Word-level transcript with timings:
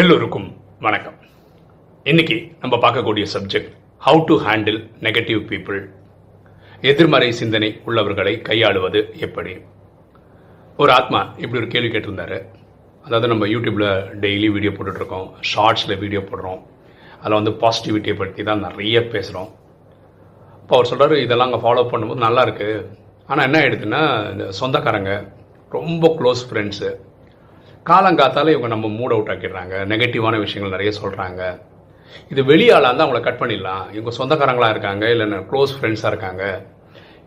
எல்லோருக்கும் 0.00 0.48
வணக்கம். 0.86 1.18
இன்னைக்கு 2.06 2.36
நம்ம 2.62 2.74
பார்க்கக்கூடிய 2.84 3.24
subject 3.34 3.70
how 4.06 4.20
to 4.30 4.36
handle 4.46 4.80
negative 5.06 5.40
people 5.50 5.78
எதிர்மறை 6.92 7.28
சிந்தனை 7.40 7.70
உள்ளவர்களை 7.88 8.34
கையாளுவது 8.48 9.02
எப்படி? 9.26 9.54
ஒரு 10.78 10.92
ஆத்மா 10.98 11.20
இப்படி 11.42 11.60
ஒரு 11.62 11.70
கேள்வி 11.76 11.92
கேட்டிருந்தாரு. 11.92 12.40
அதாவது 13.06 13.30
நம்ம 13.34 13.46
யூடியூப்பில் 13.54 13.88
டெய்லி 14.26 14.50
வீடியோ 14.56 14.74
போட்டுட்ருக்கோம் 14.76 15.30
ஷார்ட்ஸில் 15.52 16.00
வீடியோ 16.04 16.22
போடுறோம். 16.32 16.60
அதில் 17.20 17.40
வந்து 17.40 17.54
பாசிட்டிவிட்டியை 17.64 18.18
பற்றி 18.24 18.42
தான் 18.50 18.66
நிறைய 18.68 19.06
பேசுகிறோம் 19.14 19.50
இப்போ 20.62 20.74
அவர் 20.76 20.92
சொல்கிறார் 20.92 21.24
இதெல்லாம் 21.24 21.50
அங்கே 21.50 21.64
ஃபாலோ 21.64 21.82
பண்ணும்போது 21.90 22.26
நல்லா 22.28 22.42
இருக்கு. 22.46 22.70
ஆனால் 23.30 23.46
என்ன 23.48 23.58
ஆயிடுதுன்னா 23.60 24.02
இந்த 24.32 24.44
சொந்தக்காரங்க 24.60 25.12
ரொம்ப 25.76 26.08
க்ளோஸ் 26.18 26.42
ஃப்ரெண்ட்ஸு 26.48 26.90
காலங்காத்தால் 27.90 28.52
இவங்க 28.52 28.68
நம்ம 28.74 28.86
மூட் 28.98 29.14
அவுட் 29.14 29.30
ஆக்கிடுறாங்க. 29.32 29.74
நெகட்டிவான 29.92 30.38
விஷயங்கள் 30.44 30.74
நிறைய 30.76 30.92
சொல்கிறாங்க 31.00 31.42
இது 32.32 32.40
வெளியாளாக 32.50 32.88
இருந்தால் 32.88 33.06
அவங்கள 33.06 33.20
கட் 33.24 33.40
பண்ணிடலாம். 33.40 33.84
இவங்க 33.94 34.12
சொந்தக்காரங்களாக 34.18 34.74
இருக்காங்க 34.74 35.04
இல்லை 35.14 35.38
க்ளோஸ் 35.50 35.74
ஃப்ரெண்ட்ஸாக 35.76 36.12
இருக்காங்க. 36.12 36.44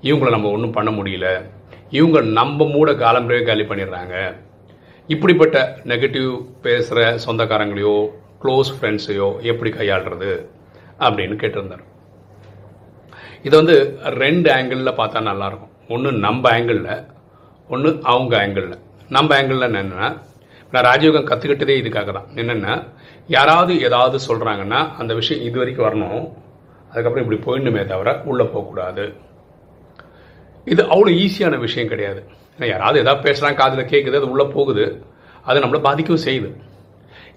இவங்கள 0.10 0.30
நம்ம 0.36 0.50
ஒன்றும் 0.56 0.76
பண்ண 0.78 0.92
முடியல. 1.00 1.28
இவங்க 1.98 2.20
நம்ம 2.40 2.68
மூட 2.76 2.90
காலம்பரவே 3.04 3.42
காலி 3.50 3.64
பண்ணிடுறாங்க. 3.70 4.16
இப்படிப்பட்ட 5.14 5.58
நெகட்டிவ் 5.92 6.32
பேசுகிற 6.66 7.06
சொந்தக்காரங்களையோ 7.26 7.96
க்ளோஸ் 8.44 8.72
ஃப்ரெண்ட்ஸையோ 8.76 9.30
எப்படி 9.52 9.72
கையாளுறது 9.78 10.32
அப்படின்னு 11.06 11.36
கேட்டிருந்தார். 11.42 11.86
இது 13.48 13.56
வந்து 13.62 13.76
ரெண்டு 14.24 14.50
ஆங்கிளில் 14.58 14.98
பார்த்தா 15.02 15.20
நல்லாயிருக்கும் 15.32 15.69
ஒன்று 15.94 16.10
நம்ம 16.26 16.44
ஆங்கிளில் 16.56 16.94
ஒன்று 17.74 17.90
அவங்க 18.12 18.34
ஆங்கிளில் 18.42 18.78
நம்ம 19.16 19.30
ஆங்கிளில் 19.38 19.68
என்னென்னா 19.70 20.08
நான் 20.74 20.86
ராஜயோகம் 20.90 21.30
கற்றுக்கிட்டதே 21.30 21.76
இதுக்காக 21.82 22.12
தான் 22.18 22.30
என்னென்னா 22.42 22.74
யாராவது 23.36 23.74
ஏதாவது 23.88 24.18
சொல்கிறாங்கன்னா 24.28 24.80
அந்த 25.02 25.12
விஷயம் 25.20 25.44
இது 25.48 25.58
வரைக்கும் 25.62 25.88
வரணும். 25.88 26.24
அதுக்கப்புறம் 26.92 27.24
இப்படி 27.26 27.40
போயிடணுமே 27.46 27.84
தவிர 27.92 28.12
உள்ளே 28.32 28.46
போகக்கூடாது. 28.54 29.06
இது 30.72 30.82
அவ்வளோ 30.94 31.12
ஈஸியான 31.24 31.58
விஷயம் 31.66 31.92
கிடையாது. 31.94 32.22
ஏன்னா 32.56 32.68
யாராவது 32.74 33.02
ஏதாவது 33.04 33.26
பேசுகிறாங்க 33.28 33.60
காதில் 33.62 33.92
கேட்குது 33.94 34.20
அது 34.22 34.32
உள்ளே 34.34 34.46
போகுது. 34.56 34.86
அது 35.50 35.64
நம்மளை 35.64 35.82
பாதிக்கவும் 35.88 36.26
செய்யுது. 36.28 36.50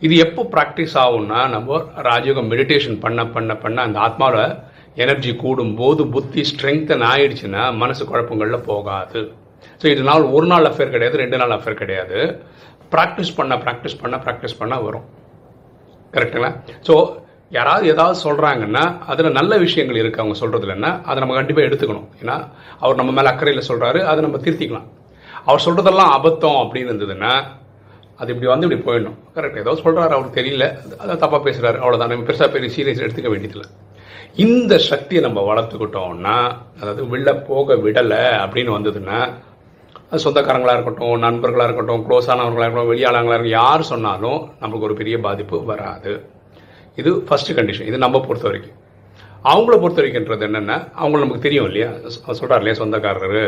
இது 0.07 0.15
எப்போ 0.27 0.43
ப்ராக்டிஸ் 0.55 0.95
ஆகும்னா 1.05 1.41
நம்ம 1.55 1.79
ராஜயோகம் 2.11 2.51
மெடிடேஷன் 2.53 2.99
பண்ண 3.05 3.21
பண்ண 3.35 3.53
பண்ண 3.65 3.79
அந்த 3.89 3.99
ஆத்மாவில் 4.07 4.57
எனர்ஜி 5.05 5.33
கூடும் 5.43 5.75
போது 5.81 6.03
புத்தி 6.15 6.43
ஸ்ட்ரெங்தன் 6.51 7.05
ஆயிடுச்சுன்னா 7.13 7.63
மனசு 7.83 8.03
குழப்பங்களில் 8.11 8.67
போகாது. 8.71 9.21
ஸோ 9.81 9.87
இது 9.95 10.03
நாள் 10.11 10.25
ஒரு 10.37 10.47
நாள் 10.53 10.69
அஃபேர் 10.71 10.95
கிடையாது 10.95 11.17
ரெண்டு 11.23 11.41
நாள் 11.43 11.55
அஃபேர் 11.57 11.81
கிடையாது. 11.83 12.19
ப்ராக்டிஸ் 12.95 13.35
பண்ண 13.39 13.55
ப்ராக்டிஸ் 13.65 14.01
பண்ண 14.03 14.17
ப்ராக்டிஸ் 14.25 14.59
பண்ண 14.61 14.75
வரும். 14.87 15.07
கரெக்டுங்களா 16.15 16.51
ஸோ 16.89 16.95
யாராவது 17.57 17.87
ஏதாவது 17.93 18.17
சொல்கிறாங்கன்னா 18.27 18.83
அதில் 19.13 19.37
நல்ல 19.39 19.53
விஷயங்கள் 19.65 19.99
இருக்குது 20.01 20.23
அவங்க 20.25 20.37
சொல்கிறதுலன்னா 20.43 20.91
அதை 21.09 21.19
நம்ம 21.23 21.35
கண்டிப்பாக 21.39 21.69
எடுத்துக்கணும். 21.69 22.07
ஏன்னா 22.21 22.37
அவர் 22.83 23.01
நம்ம 23.01 23.13
மேலே 23.17 23.31
அக்கறையில் 23.33 23.69
சொல்கிறாரு 23.71 24.01
அதை 24.11 24.21
நம்ம 24.27 24.39
திருத்திக்கலாம். 24.45 24.87
அவர் 25.49 25.65
சொல்கிறதெல்லாம் 25.67 26.13
அபத்தம் 26.19 26.61
அப்படின்னு 26.63 26.91
இருந்ததுன்னா 26.93 27.33
அது 28.21 28.31
இப்படி 28.33 28.49
வந்து 28.53 28.67
இப்படி 28.67 28.81
போயிடணும். 28.89 29.17
கரெக்ட் 29.37 29.63
ஏதோ 29.63 29.73
சொல்கிறாரு 29.85 30.13
அவருக்கு 30.17 30.39
தெரியல 30.41 30.67
அதை 31.03 31.15
தப்பாக 31.25 31.41
பேசுகிறாரு 31.47 31.79
அவ்வளோதான் 31.83 32.13
நம்ம 32.13 32.27
பெருசாக 32.29 32.51
பெரிய 32.57 32.71
சீரியஸ் 32.77 33.05
எடுத்துக்க 33.05 33.31
வேண்டியதில்லை. 33.35 33.69
இந்த 34.35 34.75
சக்தியை 34.91 35.21
நம்ம 35.25 35.41
வளர்த்துக்கிட்டோம்னா 35.49 36.37
அதாவது 36.81 37.03
வெளில 37.13 37.31
போக 37.49 37.75
விடலை 37.85 38.21
அப்படின்னு 38.43 38.71
வந்ததுன்னா 38.77 39.19
அது 40.11 40.23
சொந்தக்காரங்களாக 40.25 40.77
இருக்கட்டும் 40.77 41.25
நண்பர்களாக 41.25 41.67
இருக்கட்டும் 41.69 42.05
க்ளோஸானவர்களாக 42.07 42.67
இருக்கட்டும் 42.67 42.93
வெளியாளங்களாக 42.93 43.37
இருக்கட்டும் 43.37 43.59
யார் 43.63 43.83
சொன்னாலும் 43.91 44.41
நம்மளுக்கு 44.61 44.89
ஒரு 44.89 44.97
பெரிய 45.01 45.17
பாதிப்பு 45.27 45.59
வராது. 45.71 46.13
இது 47.01 47.11
ஃபஸ்ட்டு 47.29 47.57
கண்டிஷன் 47.59 47.89
இது 47.91 47.99
நம்ம 48.05 48.21
பொறுத்த 48.27 48.47
வரைக்கும். 48.49 48.77
அவங்கள 49.51 49.75
பொறுத்த 49.83 50.01
வரைக்கும்ன்றது 50.03 50.47
என்னென்னா 50.49 50.77
அவங்கள 51.01 51.23
நமக்கு 51.25 51.47
தெரியும் 51.47 51.69
இல்லையா? 51.71 51.91
சொல்கிறார் 52.41 52.63
இல்லையா 52.63 52.79
சொந்தக்காரர் 52.83 53.41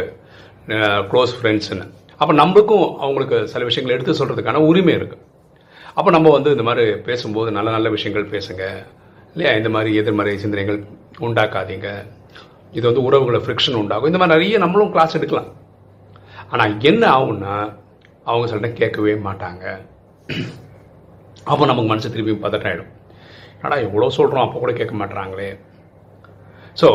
க்ளோஸ் 1.12 1.34
ஃப்ரெண்ட்ஸ்னு 1.38 1.86
அப்போ 2.20 2.34
நம்மளுக்கும் 2.42 2.86
அவங்களுக்கு 3.04 3.38
சில 3.53 3.64
விஷயங்கள் 3.70 3.97
எடுத்து 3.97 4.19
சொல்கிறதுக்கான 4.20 4.62
உரிமை 4.70 4.94
இருக்குது 4.98 5.22
அப்போ 5.97 6.10
நம்ம 6.16 6.30
வந்து 6.36 6.53
இந்த 6.56 6.66
மாதிரி 6.69 6.84
பேசும்போது 7.09 7.50
நல்ல 7.56 7.70
நல்ல 7.76 7.88
விஷயங்கள் 7.97 8.32
பேசுங்க. 8.36 8.64
இல்லையா? 9.34 9.53
இந்த 9.61 9.71
மாதிரி 9.77 9.91
எதிர்மறை 10.00 10.34
சிந்தனைகள் 10.45 10.78
உண்டாக்காதீங்க. 11.27 11.89
இது 12.77 12.84
வந்து 12.91 13.06
உறவுகளை 13.09 13.41
ஃப்ரிக்ஷன் 13.45 13.81
உண்டாகும் 13.83 14.11
இந்த 14.11 14.21
மாதிரி 14.21 14.34
நிறைய 14.37 14.59
நம்மளும் 14.65 14.93
கிளாஸ் 14.95 15.17
எடுக்கலாம். 15.19 15.50
ஆனால் 16.53 16.72
என்ன 16.91 17.03
ஆகும்னா 17.17 17.55
அவங்க 18.31 18.47
சொல்லிட்ட 18.50 18.81
கேட்கவே 18.81 19.15
மாட்டாங்க. 19.27 19.65
அப்போ 21.50 21.65
நமக்கு 21.71 21.91
மனசு 21.91 22.12
திருப்பி 22.12 22.34
பதட்டாயிடும் 22.45 22.93
ஆனால் 23.65 23.83
எவ்வளோ 23.87 24.06
சொல்கிறோம் 24.17 24.45
அப்போ 24.45 24.59
கூட 24.62 24.72
கேட்க 24.78 24.95
மாட்டுறாங்களே 25.00 25.51
ஸோ 26.81 26.89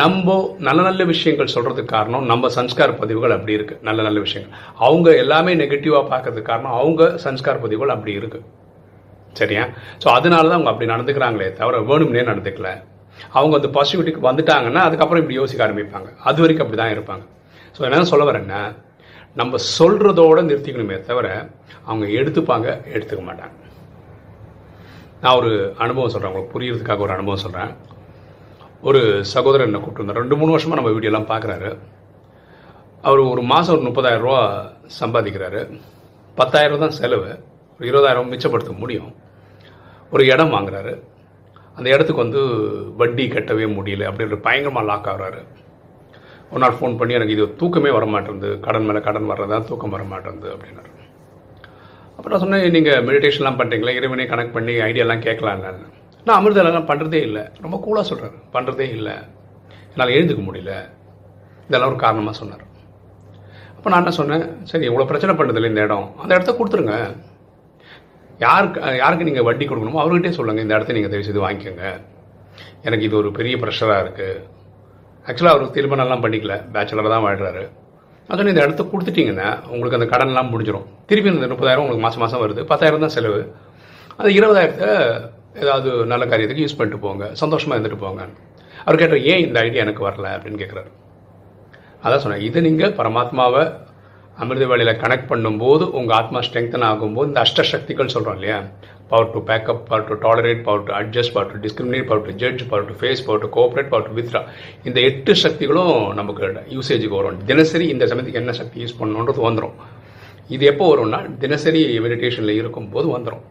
நம்ம 0.00 0.34
நல்ல 0.66 0.80
நல்ல 0.86 1.02
விஷயங்கள் 1.10 1.52
சொல்கிறதுக்கு 1.54 1.94
காரணம் 1.94 2.24
நம்ம 2.30 2.48
சன்ஸ்கார 2.56 2.92
பதிவுகள் 3.00 3.34
அப்படி 3.36 3.56
இருக்குது 3.58 3.82
நல்ல 3.88 4.00
நல்ல 4.06 4.18
விஷயங்கள். 4.24 4.54
அவங்க 4.86 5.08
எல்லாமே 5.22 5.52
நெகட்டிவாக 5.62 6.04
பார்க்கறதுக்கு 6.12 6.50
காரணம் 6.50 6.76
அவங்க 6.80 7.02
சன்ஸ்கார 7.24 7.56
பதிவுகள் 7.64 7.94
அப்படி 7.94 8.14
இருக்குது 8.20 8.46
சரியா? 9.40 9.64
ஸோ 10.02 10.06
அதனால 10.16 10.44
தான் 10.50 10.58
அவங்க 10.58 10.72
அப்படி 10.72 10.90
நடந்துக்கிறாங்களே 10.94 11.48
தவிர 11.60 11.80
வேணும்னே 11.90 12.24
நடந்துக்கல. 12.30 12.70
அவங்க 13.38 13.54
அந்த 13.60 13.68
பாசிட்டிவிட்டிக்கு 13.76 14.26
வந்துட்டாங்கன்னா 14.28 14.82
அதுக்கப்புறம் 14.88 15.22
இப்படி 15.22 15.38
யோசிக்க 15.40 15.66
ஆரம்பிப்பாங்க. 15.66 16.08
அது 16.28 16.38
வரைக்கும் 16.44 16.64
அப்படி 16.66 16.80
தான் 16.82 16.94
இருப்பாங்க 16.96 17.24
ஸோ 17.76 17.82
என்ன 17.88 18.06
சொல்ல 18.12 18.24
வரேன்னா 18.30 18.60
நம்ம 19.40 19.58
சொல்கிறதோட 19.78 20.38
நிறுத்திக்கணுமே 20.50 20.96
தவிர 21.08 21.26
அவங்க 21.88 22.04
எடுத்துப்பாங்க 22.20 22.68
எடுத்துக்க 22.94 23.22
மாட்டாங்க. 23.28 23.56
நான் 25.22 25.36
ஒரு 25.40 25.50
அனுபவம் 25.84 26.12
சொல்கிறேன் 26.14 26.32
உங்களுக்கு 26.32 26.54
புரியறதுக்காக 26.54 27.04
ஒரு 27.06 27.14
அனுபவம் 27.16 27.44
சொல்கிறேன் 27.44 27.72
ஒரு 28.88 29.00
சகோதரன் 29.34 29.68
என்னை 29.68 29.80
கூப்பிட்டு 29.82 30.18
ரெண்டு 30.20 30.36
மூணு 30.40 30.54
வருஷமாக 30.54 30.78
நம்ம 30.78 30.92
வீடியோலாம் 30.96 31.30
பார்க்குறாரு 31.32 31.70
அவர் 33.06 33.20
ஒரு 33.32 33.42
மாதம் 33.52 33.74
ஒரு 33.76 33.84
முப்பதாயிரம் 33.88 34.24
ரூபா 34.26 34.40
சம்பாதிக்கிறாரு. 35.00 35.60
பத்தாயிரம் 36.36 36.82
தான் 36.84 36.96
செலவு. 37.00 37.30
ஒரு 37.76 37.84
இருபதாயிரம் 37.90 38.30
மிச்சப்படுத்த 38.32 38.72
முடியும். 38.82 39.10
ஒரு 40.14 40.24
இடம் 40.32 40.54
வாங்குறாரு. 40.56 40.94
அந்த 41.76 41.86
இடத்துக்கு 41.94 42.24
வந்து 42.24 42.42
வட்டி 43.00 43.24
கட்டவே 43.34 43.66
முடியல. 43.78 44.04
அப்படின்ற 44.10 44.36
பயங்கரமாக 44.46 44.88
லாக் 44.90 45.08
ஆகுறாரு. 45.12 45.40
ஒரு 46.50 46.60
நாள் 46.62 46.76
ஃபோன் 46.78 46.96
பண்ணி 46.98 47.16
எனக்கு 47.18 47.34
இது 47.36 47.44
தூக்கமே 47.60 47.90
வர 47.96 48.04
மாட்டேங்குது 48.14 48.50
கடன் 48.66 48.86
மேலே 48.88 49.00
கடன் 49.06 49.30
வர்றதா 49.30 49.56
தூக்கம் 49.70 49.94
வர 49.94 50.04
மாட்டேங்குது 50.12 50.48
அப்படின்னாரு. 50.54 50.90
அப்புறம் 52.16 52.32
நான் 52.34 52.44
சொன்னேன் 52.44 52.74
நீங்கள் 52.76 53.02
மெடிடேஷன்லாம் 53.08 53.58
பண்ணுறீங்களா 53.60 53.96
இறைவனே 53.98 54.26
கனெக்ட் 54.32 54.56
பண்ணி 54.56 54.74
ஐடியாலாம் 54.88 55.24
கேட்கலாம் 55.26 55.64
நான் 56.28 56.38
அமிர்தெல்லாம் 56.38 56.88
பண்ணுறதே 56.90 57.18
இல்லை. 57.26 57.42
ரொம்ப 57.64 57.76
கூலாக 57.86 58.04
சொல்கிறார் 58.10 58.38
பண்ணுறதே 58.54 58.86
இல்லை. 58.98 59.16
என்னால் 59.90 60.14
எழுந்துக்க 60.16 60.42
முடியல. 60.46 60.72
இதெல்லாம் 61.66 61.90
ஒரு 61.92 61.98
காரணமாக 62.04 62.34
சொன்னார். 62.40 62.64
அப்போ 63.76 63.88
நான் 63.92 64.02
என்ன 64.02 64.12
சொன்னேன் 64.20 64.44
சரி 64.70 64.88
இவ்வளோ 64.88 65.06
பிரச்சனை 65.10 65.32
பண்ணுறதில்ல 65.38 65.70
இந்த 65.72 65.82
இடம். 65.86 66.08
அந்த 66.22 66.32
இடத்த 66.36 66.52
கொடுத்துருங்க. 66.58 66.96
யாருக்கு 68.44 68.78
யாருக்கு 69.02 69.28
நீங்கள் 69.28 69.46
வட்டி 69.48 69.64
கொடுக்கணுமோ 69.68 70.02
அவர்கிட்டே 70.02 70.32
சொல்லுங்கள் 70.38 70.64
இந்த 70.66 70.76
இடத்த 70.76 70.96
நீங்கள் 70.96 71.12
தயவு 71.12 71.26
செய்து 71.28 71.44
வாங்கிக்கோங்க. 71.46 71.86
எனக்கு 72.86 73.06
இது 73.08 73.16
ஒரு 73.20 73.30
பெரிய 73.38 73.54
ப்ரெஷராக 73.62 74.02
இருக்குது 74.04 74.42
ஆக்சுவலாக 75.26 75.54
அவருக்கு 75.54 75.76
திருமணம்லாம் 75.76 76.24
பண்ணிக்கல 76.24 76.56
பேச்சுலர் 76.74 77.14
தான் 77.14 77.24
வாழ்கிறாரு 77.26 77.64
அதனால் 78.28 78.52
இந்த 78.52 78.62
இடத்த 78.66 78.82
கொடுத்துட்டிங்கன்னா 78.92 79.48
உங்களுக்கு 79.72 79.98
அந்த 79.98 80.08
கடன்லாம் 80.12 80.50
முடிஞ்சிடும் 80.52 80.86
திருப்பி 81.08 81.30
இந்த 81.32 81.48
முப்பதாயிரம் 81.52 81.84
உங்களுக்கு 81.84 82.04
மாதம் 82.06 82.22
மாதம் 82.24 82.42
வருது. 82.44 82.62
பத்தாயிரம் 82.70 83.04
தான் 83.04 83.14
செலவு. 83.16 83.40
அந்த 84.18 84.28
இருபதாயிரத்தை 84.38 84.90
ஏதாவது 85.62 85.90
நல்ல 86.12 86.24
காரியத்துக்கு 86.30 86.64
யூஸ் 86.64 86.78
பண்ணிட்டு 86.78 87.00
போங்க. 87.06 87.24
சந்தோஷமாக 87.42 87.76
இருந்துட்டு 87.76 88.00
போங்க. 88.04 88.22
அவர் 88.84 89.00
கேட்டார் 89.02 89.26
ஏன் 89.32 89.42
இந்த 89.46 89.58
ஐடியா 89.66 89.84
எனக்கு 89.86 90.06
வரல? 90.08 90.26
அப்படின்னு 90.36 90.60
கேட்குறாரு 90.62 90.90
அதான் 92.04 92.22
சொன்னேன் 92.24 92.44
இதை 92.48 92.60
நீங்கள் 92.68 92.96
பரமாத்மாவை 93.00 93.62
அமிர்த 94.42 94.64
வேலையில் 94.70 95.00
கனெக்ட் 95.02 95.28
பண்ணும்போது 95.30 95.84
உங்கள் 95.98 96.16
ஆத்மா 96.16 96.38
ஸ்ட்ரெங்தன் 96.46 96.86
ஆகும்போது 96.88 97.28
இந்த 97.30 97.42
அஷ்டசக்திகள் 97.46 98.12
சொல்கிறோம் 98.14 98.36
இல்லையா? 98.38 98.58
Power 99.10 99.30
to 99.34 99.40
pack up 99.48 99.82
power 99.88 100.06
to 100.08 100.14
tolerate 100.24 100.62
power 100.66 100.82
to 100.86 100.92
adjust 101.00 101.34
power 101.34 101.50
to 101.52 101.58
discriminate 101.64 102.06
power 102.10 102.24
to 102.26 102.32
judge 102.42 102.62
power 102.70 102.86
to 102.88 102.94
face 103.00 103.22
power 103.26 103.42
to 103.44 103.48
cooperate 103.56 103.90
power 103.92 104.06
to 104.08 104.14
withdraw 104.18 104.40
இந்த 104.84 104.98
எட்டு 105.10 105.34
சக்திகளும் 105.44 105.92
நமக்கு 106.20 106.46
யூசேஜுக்கு 106.76 107.16
வரும். 107.18 107.44
தினசரி 107.50 107.86
இந்த 107.94 108.06
சமயத்துக்கு 108.12 108.42
என்ன 108.42 108.54
சக்தி 108.60 108.84
யூஸ் 108.84 108.98
பண்ணணுன்றது 109.00 109.42
வந்துடும் 109.48 109.76
இது 110.54 110.64
எப்போ 110.72 110.86
வரும்னா 110.92 111.20
தினசரி 111.44 111.98
மெடிடேஷனில் 112.06 112.58
இருக்கும்போது 112.60 113.06
வந்துடும் 113.16 113.44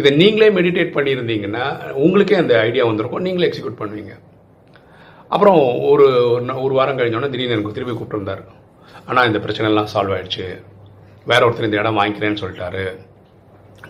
இதை 0.00 0.10
நீங்களே 0.22 0.48
மெடிடேட் 0.58 0.94
பண்ணியிருந்தீங்கன்னா 0.96 1.64
உங்களுக்கே 2.04 2.36
அந்த 2.42 2.54
ஐடியா 2.60 2.84
வந்திருக்கும். 2.84 3.24
நீங்களே 3.26 3.48
எக்ஸிக்யூட் 3.48 3.80
பண்ணுவீங்க. 3.82 4.14
அப்புறம் 5.34 5.60
ஒரு 5.92 6.06
ஒரு 6.64 6.74
வாரம் 6.78 6.98
கழிஞ்சோன்னா 6.98 7.30
திடீர்னு 7.32 7.56
எனக்கு 7.56 7.76
திருப்பி 7.78 7.94
கூப்பிட்டுருந்தார். 7.94 8.44
ஆனால் 9.08 9.26
இந்த 9.26 9.38
பிரச்சனைலாம் 9.44 9.92
சால்வ் 9.94 10.14
ஆயிடுச்சு. 10.16 10.46
வேற 11.30 11.40
ஒருத்தர் 11.48 11.68
இந்த 11.68 11.80
இடம் 11.82 11.98
வாங்கிக்கிறேன்னு 11.98 12.42
சொல்லிட்டாரு. 12.42 12.84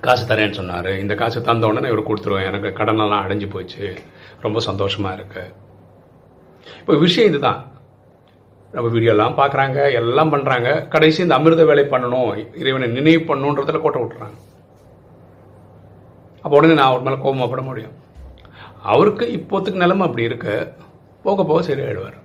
காசு 0.04 0.24
தரேன்னு 0.30 0.58
சொன்னார். 0.58 0.90
இந்த 1.02 1.14
காசு 1.20 1.38
தந்த 1.48 1.66
உடனே 1.70 1.88
இவர் 1.92 2.08
கொடுத்துருவேன் 2.08 2.48
எனக்கு 2.50 2.70
கடனெல்லாம் 2.80 3.24
அடைஞ்சு 3.26 3.48
போச்சு. 3.50 3.86
ரொம்ப 4.44 4.60
சந்தோஷமாக 4.68 5.16
இருக்கு. 5.18 5.44
இப்போ 6.80 6.94
விஷயம் 7.04 7.30
இதுதான். 7.30 7.60
நம்ம 8.74 8.88
வீடியோலாம் 8.94 9.36
பார்க்குறாங்க 9.40 9.78
எல்லாம் 10.00 10.32
பண்ணுறாங்க 10.32 10.70
கடைசி 10.94 11.22
இந்த 11.22 11.34
அமிர்த 11.34 11.64
வேலை 11.64 11.84
பண்ணணும் 11.92 12.30
இறைவனை 12.62 12.88
நினைவு 12.96 13.22
பண்ணணுன்றதில் 13.28 13.82
கோட்டை 13.84 14.02
விட்டுறாங்க. 14.02 14.36
அப்போ 16.42 16.54
உடனே 16.56 16.74
நான் 16.78 16.90
அவர் 16.90 17.06
மேலே 17.06 17.18
கோபமாப்பட 17.24 17.62
முடியும். 17.68 17.94
அவருக்கு 18.92 19.26
இப்போத்துக்கு 19.38 19.82
நிலைமை 19.84 20.06
அப்படி 20.06 20.26
இருக்கு. 20.30 20.54
போக 21.22 21.44
போக 21.44 21.60
சரியாயிடுவார். 21.68 22.18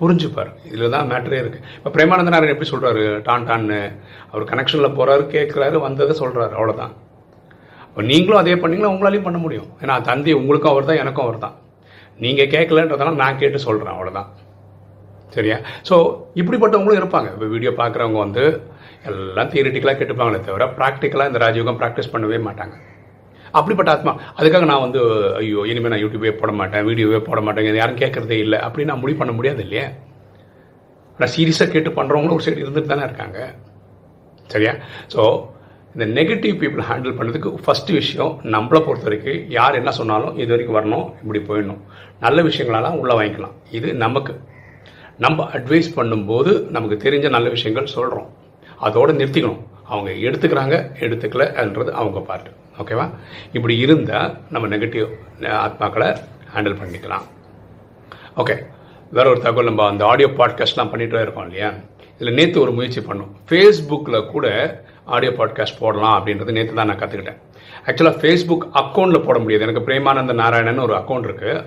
புரிஞ்சுப்பார். 0.00 0.50
இதில் 0.70 0.92
தான் 0.94 1.08
மேட்டரே 1.12 1.38
இருக்குது 1.42 1.64
இப்போ 1.78 1.90
பிரேமானந்தனார் 1.96 2.52
எப்படி 2.54 2.68
சொல்கிறாரு 2.72 3.04
டான் 3.28 3.46
டான்னு. 3.48 3.78
அவர் 4.32 4.50
கனெக்ஷனில் 4.50 4.96
போகிறாரு 4.98 5.22
கேட்குறாரு 5.36 5.76
வந்ததை 5.86 6.14
சொல்கிறாரு 6.22 6.54
அவ்வளோதான் 6.58 6.92
இப்போ 7.88 8.02
நீங்களும் 8.10 8.40
அதே 8.42 8.54
பண்ணிங்களா 8.62 8.90
உங்களாலையும் 8.94 9.26
பண்ண 9.28 9.38
முடியும். 9.44 9.70
ஏன்னா 9.82 9.94
தந்தி 10.08 10.32
உங்களுக்கும் 10.40 10.72
அவர் 10.72 10.88
தான் 10.90 11.00
எனக்கும் 11.04 11.26
அவர் 11.26 11.38
தான் 11.44 11.56
நீங்கள் 12.24 12.50
கேட்கலன்றதெல்லாம் 12.52 13.18
நான் 13.22 13.40
கேட்டு 13.40 13.58
சொல்கிறேன் 13.64 13.96
அவ்வளோதான் 13.96 14.28
சரியா? 15.36 15.56
ஸோ 15.88 15.96
இப்படிப்பட்டவங்களும் 16.40 17.00
இருப்பாங்க. 17.00 17.28
இப்போ 17.34 17.48
வீடியோ 17.54 17.72
பார்க்குறவங்க 17.80 18.20
வந்து 18.24 18.44
எல்லாம் 19.08 19.50
தியரிட்டிக்கலாக 19.54 19.96
கேட்டுப்பாங்களே 19.98 20.40
தவிர 20.46 20.66
ப்ராக்டிக்கலாக 20.78 21.30
இந்த 21.30 21.40
ராஜயோகம் 21.44 21.80
ப்ராக்டிஸ் 21.82 22.12
பண்ணவே 22.14 22.38
மாட்டாங்க. 22.46 22.76
அப்படிப்பட்ட 23.56 23.90
ஆத்மா. 23.96 24.12
அதுக்காக 24.38 24.66
நான் 24.70 24.84
வந்து 24.86 25.00
ஐயோ 25.40 25.64
இனிமேல் 25.70 25.92
நான் 25.94 26.02
யூடியூபே 26.04 26.32
போட 26.40 26.52
மாட்டேன் 26.60 26.86
வீடியோவே 26.88 27.20
போட 27.28 27.40
மாட்டேன் 27.46 27.80
யாரும் 27.82 28.00
கேட்குறதே 28.02 28.38
இல்லை 28.44 28.58
அப்படின்னு 28.66 28.92
நான் 28.92 29.02
முடிவு 29.04 29.20
பண்ண 29.20 29.34
முடியாது 29.38 29.62
இல்லையா? 29.66 29.86
ஆனால் 31.18 31.32
சீரியஸாக 31.36 31.72
கேட்டு 31.74 31.90
பண்ணுறவங்களும் 31.98 32.36
ஒரு 32.38 32.46
சைடு 32.46 32.64
இருந்துட்டு 32.64 32.92
தானே 32.94 33.06
இருக்காங்க. 33.08 33.38
சரியா? 34.52 34.74
ஸோ 35.14 35.22
இந்த 35.94 36.06
நெகட்டிவ் 36.18 36.54
பீப்புள் 36.60 36.82
ஹேண்டில் 36.88 37.16
பண்ணுறதுக்கு 37.18 37.50
ஃபஸ்ட்டு 37.64 37.96
விஷயம் 38.00 38.32
நம்மளை 38.54 38.80
பொறுத்த 38.86 39.06
வரைக்கும் 39.08 39.40
யார் 39.56 39.78
என்ன 39.80 39.90
சொன்னாலும் 39.98 40.36
இது 40.42 40.50
வரைக்கும் 40.54 40.78
வரணும் 40.78 41.06
இப்படி 41.22 41.40
போயிடணும். 41.48 41.80
நல்ல 42.26 42.42
விஷயங்களெல்லாம் 42.48 42.98
உள்ளே 43.00 43.14
வாங்கிக்கலாம். 43.18 43.56
இது 43.78 43.88
நமக்கு. 44.04 44.34
நம்ம 45.24 45.48
அட்வைஸ் 45.56 45.88
பண்ணும்போது 45.96 46.50
நமக்கு 46.76 46.96
தெரிஞ்ச 47.04 47.28
நல்ல 47.36 47.48
விஷயங்கள் 47.54 47.94
சொல்கிறோம் 47.94 48.28
அதோடு 48.86 49.12
நிறுத்திக்கணும். 49.20 49.62
அவங்க 49.88 50.10
எடுத்துக்கிறாங்க 50.28 50.76
எடுத்துக்கலன்றது 51.04 51.90
அவங்க 52.00 52.20
பார்ட்டு 52.30 52.50
ஓகேவா 52.82 53.06
இப்படி 53.52 53.74
இருந்தால் 53.84 54.32
நம்ம 54.54 54.76
நெகட்டிவ் 54.76 55.06
ஆத்மாக்களை 55.66 56.08
ஹேண்டில் 56.54 56.80
பண்ணிக்கலாம். 56.80 57.24
ஓகே 58.42 58.56
வேற 59.16 59.26
ஒரு 59.32 59.40
தகவல் 59.40 59.68
நம்ம 59.70 59.86
அந்த 59.92 60.02
ஆடியோ 60.06 60.28
பாட்காஸ்ட்லாம் 60.40 60.90
பண்ணிகிட்டே 60.92 61.22
இருக்கோம் 61.24 61.46
இல்லையா? 61.48 61.70
இதில் 62.18 62.36
நேற்று 62.38 62.58
ஒரு 62.60 62.72
முயற்சி 62.78 63.00
பண்ணோம். 63.00 63.32
ஃபேஸ்புக்கில் 63.48 64.28
கூட 64.34 64.46
ஆடியோ 65.16 65.32
பாட்காஸ்ட் 65.38 65.80
போடலாம் 65.80 66.16
அப்படின்றது 66.18 66.56
நேற்று 66.58 66.78
தான் 66.78 66.90
நான் 66.90 67.00
கற்றுக்கிட்டேன் 67.02 67.40
ஆக்சுவலாக 67.86 68.20
ஃபேஸ்புக் 68.22 68.64
அக்கௌண்ட்டில் 68.82 69.26
போட 69.26 69.38
முடியாது. 69.42 69.66
எனக்கு 69.66 69.84
பிரேமானந்த 69.88 70.34
நாராயணன் 70.42 70.84
ஒரு 70.86 70.94
அக்கௌண்ட் 71.00 71.28
இருக்குது 71.28 71.64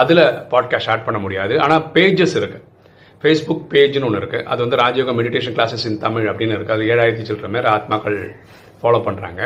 அதில் 0.00 0.24
பாட்காஸ்ட் 0.52 0.90
ஆட் 0.94 1.04
பண்ண 1.04 1.18
முடியாது. 1.24 1.54
ஆனால் 1.64 1.84
பேஜஸ் 1.94 2.36
இருக்குது 2.40 2.64
ஃபேஸ்புக் 3.20 3.64
பேஜ்னு 3.72 4.06
ஒன்று 4.08 4.20
இருக்குது 4.22 4.46
அது 4.52 4.60
வந்து 4.64 4.80
Rajyoga 4.82 5.12
meditation 5.20 5.56
classes 5.58 5.86
in 5.90 6.02
Tamil 6.06 6.26
அப்படின்னு 6.32 6.56
இருக்குது 6.56 6.76
அது 6.76 6.90
ஏழாயிரத்தி 6.94 7.24
சில்லற 7.28 7.48
மாதிரி 7.54 7.70
ஆத்மாக்கள் 7.76 8.18
ஃபாலோ 8.80 9.00
பண்ணுறாங்க 9.06 9.42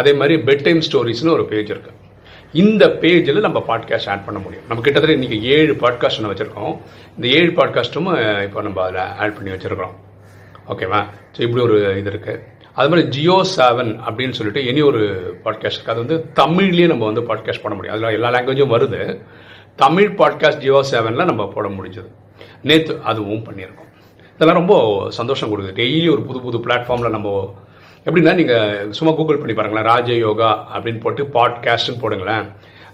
அதே 0.00 0.12
மாதிரி 0.20 0.34
பெட் 0.48 0.66
டைம் 0.66 0.82
ஸ்டோரிஸ்னு 0.88 1.34
ஒரு 1.36 1.46
பேஜ் 1.52 1.72
இருக்குது 1.74 1.96
இந்த 2.62 2.84
பேஜில் 3.00 3.46
நம்ம 3.46 3.58
பாட்காஸ்ட் 3.70 4.10
ஆட் 4.12 4.26
பண்ண 4.26 4.38
முடியும். 4.44 4.66
நம்ம 4.68 4.82
கிட்டத்தட்ட 4.84 5.16
இன்றைக்கி 5.18 5.38
ஏழு 5.54 5.72
பாட்காஸ்ட் 5.82 6.20
நம்ம 6.20 6.34
வச்சுருக்கோம். 6.34 6.74
இந்த 7.16 7.26
ஏழு 7.38 7.50
பாட்காஸ்ட்டும் 7.58 8.08
இப்போ 8.44 8.62
நம்ம 8.66 8.78
அதில் 8.84 9.02
ஆட் 9.22 9.34
பண்ணி 9.38 9.50
வச்சுருக்கிறோம். 9.54 9.96
ஓகேவா 10.72 11.00
ஸோ 11.34 11.40
இப்படி 11.46 11.62
ஒரு 11.66 11.76
இது 11.98 12.10
இருக்குது 12.12 12.40
அது 12.78 12.88
மாதிரி 12.90 13.04
ஜியோ 13.14 13.36
செவன் 13.56 13.92
அப்படின்னு 14.06 14.36
சொல்லிட்டு 14.38 14.62
இனி 14.70 14.82
ஒரு 14.90 15.02
பாட்காஸ்ட் 15.44 15.78
இருக்குது 15.78 15.94
அது 15.94 16.04
வந்து 16.04 16.18
தமிழ்லேயே 16.40 16.88
நம்ம 16.92 17.04
வந்து 17.10 17.24
பாட்காஸ்ட் 17.30 17.64
பண்ண 17.64 17.76
முடியும். 17.76 17.94
அதில் 17.96 18.16
எல்லா 18.18 18.30
லாங்குவேஜும் 18.36 18.74
வருது. 18.76 19.02
தமிழ் 19.84 20.10
பாட்காஸ்ட் 20.22 20.64
ஜியோ 20.66 20.80
செவனில் 20.92 21.30
நம்ம 21.32 21.46
போட 21.56 21.68
முடிஞ்சது. 21.68 22.10
நேற்று 22.62 23.00
அதுவும் 23.04 23.44
பண்ணியிருக்கோம். 23.44 23.88
இதெல்லாம் 24.34 24.66
ரொம்ப 24.66 25.10
சந்தோஷம் 25.10 25.50
கொடுக்குது. 25.50 25.78
டெய்லி 25.80 26.10
ஒரு 26.10 26.22
புது 26.22 26.40
புது 26.40 26.58
பிளாட்ஃபார்மில் 26.58 27.10
நம்ம 27.10 27.54
எப்படின்னா 28.04 28.34
நீங்கள் 28.34 28.92
சும்மா 28.92 29.16
கூகுள் 29.16 29.36
பண்ணி 29.36 29.52
பாருங்களேன் 29.52 29.90
ராஜயோகா 29.92 30.50
அப்படின்னு 30.74 31.00
போட்டு 31.00 31.24
பாட்காஸ்ட்னு 31.24 32.02
போடுங்களேன். 32.02 32.46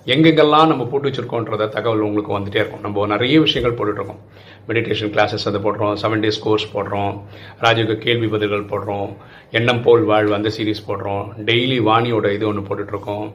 எங்கெங்கெல்லாம் 0.07 0.67
நம்ம 0.67 0.85
போட்டு 0.85 1.09
வச்சுருக்கோன்றத 1.09 1.69
தகவல் 1.69 1.99
உங்களுக்கு 1.99 2.39
வந்துட்டே 2.39 2.63
இருக்கும். 2.63 2.81
நம்ம 2.81 3.07
நிறைய 3.07 3.41
விஷயங்கள் 3.41 3.77
போட்டுட்ருக்கோம். 3.79 4.21
மெடிடேஷன் 4.69 5.13
கிளாஸஸ் 5.15 5.47
அதை 5.51 5.61
போடுறோம் 5.61 5.95
செவன் 6.03 6.23
டேஸ் 6.25 6.41
கோர்ஸ் 6.41 6.77
போடுறோம் 6.77 7.21
ராஜயோக 7.61 7.95
கேள்வி 7.97 8.27
பதில்கள் 8.27 8.65
போடுறோம் 8.65 9.17
எண்ணம் 9.51 9.83
போல் 9.83 10.03
வாழ்வு 10.03 10.35
அந்த 10.35 10.51
சீரீஸ் 10.59 10.85
போடுறோம் 10.89 11.25
டெய்லி 11.51 11.79
வாணியோட 11.91 12.35
இது 12.35 12.47
ஒன்று 12.47 12.67
போட்டுட்ருக்கோம். 12.69 13.33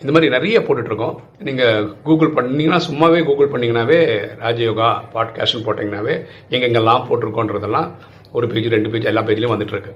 இந்த 0.00 0.10
மாதிரி 0.14 0.28
நிறைய 0.34 0.58
போட்டுட்ருக்கோம். 0.66 1.16
நீங்கள் 1.46 1.86
கூகுள் 2.06 2.34
பண்ணிங்கன்னா 2.36 2.78
சும்மாவே 2.88 3.20
கூகுள் 3.28 3.52
பண்ணிங்கனாவே 3.52 4.00
ராஜயோகா 4.42 4.88
பாட்காஸ்ட்னு 5.14 5.64
போட்டிங்கனாவே 5.66 6.14
எங்கெங்கெல்லாம் 6.54 7.06
போட்டிருக்கோன்றதெல்லாம் 7.08 7.88
ஒரு 8.36 8.46
பேஜ் 8.52 8.68
ரெண்டு 8.74 8.90
பேஜ் 8.92 9.08
எல்லா 9.10 9.22
பேஜ்லேயும் 9.28 9.54
வந்துட்டுருக்கு 9.54 9.94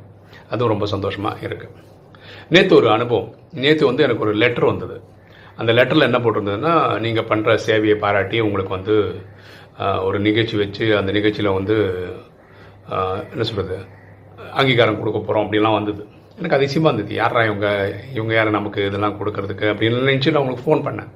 அதுவும் 0.50 0.72
ரொம்ப 0.74 0.86
சந்தோஷமாக 0.94 1.46
இருக்குது 1.48 1.84
நேற்று 2.54 2.74
ஒரு 2.78 2.88
அனுபவம். 2.96 3.30
நேற்று 3.64 3.84
வந்து 3.90 4.04
எனக்கு 4.06 4.24
ஒரு 4.26 4.34
லெட்டர் 4.42 4.70
வந்தது. 4.72 4.96
அந்த 5.60 5.70
லெட்டரில் 5.78 6.08
என்ன 6.08 6.18
போட்டிருந்ததுன்னா 6.24 6.74
நீங்கள் 7.04 7.28
பண்ணுற 7.30 7.58
சேவையை 7.66 7.96
பாராட்டி 8.04 8.40
உங்களுக்கு 8.46 8.72
வந்து 8.78 8.96
ஒரு 10.08 10.18
நிகழ்ச்சி 10.26 10.56
வச்சு 10.62 10.84
அந்த 10.98 11.10
நிகழ்ச்சியில் 11.18 11.56
வந்து 11.58 11.76
என்ன 13.32 13.44
சொல்கிறது 13.48 13.78
அங்கீகாரம் 14.60 15.00
கொடுக்க 15.00 15.18
போகிறோம் 15.18 15.44
அப்படிலாம் 15.44 15.78
வந்தது. 15.78 16.02
எனக்கு 16.38 16.56
அதிசயமாக 16.56 16.94
இருந்தது 16.94 17.14
யாரா 17.20 17.42
இவங்க? 17.44 17.68
இவங்க 18.14 18.34
யார்? 18.34 18.50
நமக்கு 18.50 18.86
இதெல்லாம் 18.86 19.18
கொடுக்கறதுக்கு 19.20 19.66
அப்படின்னு 19.72 20.00
நினைச்சி 20.08 20.30
நான் 20.30 20.42
உங்களுக்கு 20.42 20.64
ஃபோன் 20.66 20.82
பண்ணேன். 20.86 21.10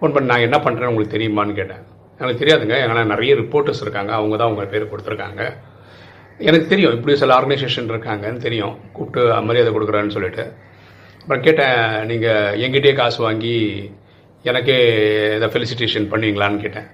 ஃபோன் 0.00 0.12
பண்ணி 0.14 0.28
நான் 0.32 0.44
என்ன 0.46 0.58
பண்ணுறேன்னு 0.64 0.90
உங்களுக்கு 0.92 1.14
தெரியுமான்னு 1.16 1.54
கேட்டேன். 1.60 1.82
எனக்கு 2.20 2.40
தெரியாதுங்க. 2.42 2.76
ஏன்னா 2.84 3.04
நிறைய 3.04 3.34
ரிப்போர்ட்டர்ஸ் 3.34 3.80
இருக்காங்க. 3.80 4.12
அவங்க 4.12 4.36
தான் 4.36 4.50
உங்கள் 4.52 4.66
பேர் 4.66 4.90
கொடுத்துருக்காங்க. 4.92 5.42
எனக்கு 6.38 6.66
தெரியும். 6.66 6.92
இப்படி 6.92 7.16
சில 7.16 7.34
ஆர்கனைசேஷன் 7.38 7.90
இருக்காங்கன்னு 7.92 8.36
தெரியும். 8.36 8.74
கூப்பிட்டு 8.92 9.42
மரியாதை 9.42 9.72
கொடுக்குறேன்னு 9.74 10.14
சொல்லிட்டு. 10.16 10.44
அப்புறம் 11.20 11.42
கேட்டேன் 11.42 12.06
நீங்கள் 12.06 12.58
எங்கிட்டே 12.60 12.94
காசு 12.94 13.22
வாங்கி 13.22 13.56
எனக்கே 14.42 14.78
இதை 15.36 15.48
ஃபெலிசிட்டேஷன் 15.48 16.08
பண்ணுவீங்களான்னு 16.12 16.60
கேட்டேன். 16.60 16.88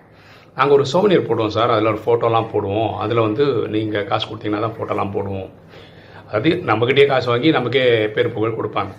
நாங்கள் 0.56 0.76
ஒரு 0.76 0.86
சோமனியர் 0.92 1.28
போடுவோம் 1.28 1.54
சார். 1.56 1.70
அதில் 1.70 1.92
ஒரு 1.92 2.00
ஃபோட்டோலாம் 2.04 2.50
போடுவோம். 2.54 2.90
அதில் 2.94 3.26
வந்து 3.26 3.44
நீங்கள் 3.76 4.06
காசு 4.06 4.26
கொடுத்தீங்கன்னா 4.28 4.64
தான் 4.66 4.76
ஃபோட்டோலாம் 4.78 5.14
போடுவோம். 5.16 5.50
அது 6.36 6.50
நம்மக்கிட்டே 6.70 7.06
காசு 7.10 7.28
வாங்கி 7.32 7.50
நமக்கே 7.56 7.84
பேர் 8.14 8.34
புகழ் 8.36 8.56
கொடுப்பாங்க. 8.58 8.92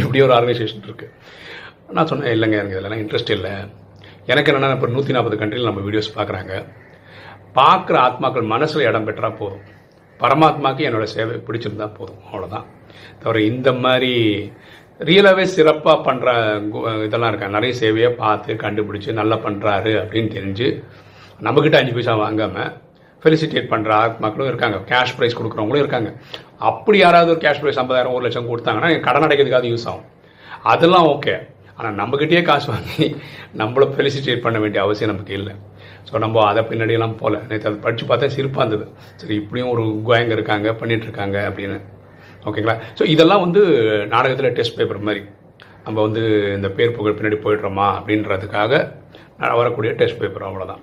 இப்படி 0.00 0.20
ஒரு 0.26 0.34
ஆர்கனைசேஷன் 0.36 0.86
இருக்குது 0.88 1.12
நான் 1.96 2.08
சொன்னேன் 2.10 2.34
இல்லைங்க 2.36 2.56
எனக்கு 2.60 2.76
இதெல்லாம் 2.76 3.02
இன்ட்ரெஸ்ட் 3.02 3.32
இல்லை. 3.36 3.52
எனக்கு 4.32 4.50
என்னென்னா 4.50 4.76
இப்போ 4.76 4.88
நூற்றி 4.94 5.14
நாற்பது 5.16 5.36
கண்ட்ரியில் 5.40 5.70
நம்ம 5.70 5.82
வீடியோஸ் 5.88 6.16
பார்க்குறாங்க. 6.18 6.54
பார்க்குற 7.58 7.96
ஆத்மாக்கள் 8.06 8.52
மனசில் 8.54 8.88
இடம் 8.90 9.06
பெற்றா 9.08 9.28
போதும். 9.42 9.64
பரமாத்மாக்கு 10.20 10.82
என்னோடய 10.88 11.12
சேவை 11.16 11.36
பிடிச்சிருந்தா 11.46 11.86
போதும். 11.98 12.22
அவ்வளோதான் 12.30 12.66
தவிர 13.22 13.40
இந்த 13.52 13.68
மாதிரி 13.84 14.12
ரியலாகவே 15.08 15.44
சிறப்பாக 15.54 15.98
பண்ணுற 16.06 16.28
இதெல்லாம் 17.06 17.30
இருக்காங்க 17.32 17.56
நிறைய 17.58 17.72
சேவையை 17.80 18.10
பார்த்து 18.22 18.52
கண்டுபிடிச்சி 18.64 19.18
நல்லா 19.20 19.36
பண்ணுறாரு 19.46 19.92
அப்படின்னு 20.02 20.30
தெரிஞ்சு 20.36 20.68
நம்மக்கிட்ட 21.46 21.80
அஞ்சு 21.80 21.94
பைசா 21.96 22.14
வாங்காமல் 22.22 22.70
ஃபெலிசிட்டேட் 23.26 23.70
பண்ணுற 23.74 23.92
ஆத்மாக்களும் 24.04 24.50
இருக்காங்க. 24.52 24.78
கேஷ் 24.92 25.14
ப்ரைஸ் 25.18 25.38
கொடுக்குறவங்களும் 25.40 25.82
இருக்காங்க. 25.84 26.10
அப்படி 26.70 26.98
யாராவது 27.04 27.30
ஒரு 27.34 27.40
கேஷ் 27.44 27.60
ப்ரைஸ் 27.62 27.80
ஐம்பதாயிரம் 27.82 28.16
ஒரு 28.16 28.24
லட்சம் 28.26 28.50
கொடுத்தாங்கன்னா 28.50 28.90
கடன் 29.06 29.26
அடைக்கிறதுக்காக 29.26 29.68
யூஸ் 29.72 29.86
ஆகும். 29.90 30.08
அதெல்லாம் 30.72 31.08
ஓகே 31.14 31.34
ஆனால் 31.78 31.96
நம்மக்கிட்டேயே 32.00 32.42
காசு 32.48 32.68
வாங்கி 32.74 33.06
நம்மளை 33.60 33.86
ஃபெலிசிட்டேட் 33.94 34.44
பண்ண 34.44 34.58
வேண்டிய 34.62 34.80
அவசியம் 34.84 35.10
நமக்கு 35.12 35.34
இல்லை. 35.38 35.54
ஸோ 36.08 36.20
நம்ம 36.24 36.44
அதை 36.50 36.62
பின்னாடியெல்லாம் 36.70 37.16
போகல 37.22 37.40
நேற்று 37.50 37.68
அதை 37.70 37.78
படித்து 37.86 38.04
பார்த்தா 38.10 38.28
சிரிப்பாக 38.36 38.62
இருந்தது. 38.64 38.86
சரி 39.20 39.34
இப்படியும் 39.42 39.70
ஒரு 39.74 39.84
கோயங்க 40.08 40.32
இருக்காங்க 40.38 40.70
பண்ணிகிட்ருக்காங்க 40.80 41.36
அப்படின்னு. 41.48 41.78
ஓகேங்களா 42.48 42.76
ஸோ 42.98 43.04
இதெல்லாம் 43.14 43.44
வந்து 43.46 43.62
நாடகத்தில் 44.14 44.56
டெஸ்ட் 44.58 44.78
பேப்பர் 44.78 45.06
மாதிரி. 45.08 45.22
நம்ம 45.86 45.98
வந்து 46.06 46.22
இந்த 46.58 46.68
பேர் 46.76 46.96
புகழ் 46.98 47.18
பின்னாடி 47.18 47.38
போயிடுறோமா 47.46 47.88
அப்படின்றதுக்காக 47.98 48.72
வரக்கூடிய 49.60 49.90
டெஸ்ட் 50.00 50.20
பேப்பர் 50.22 50.48
அவ்வளோதான் 50.48 50.82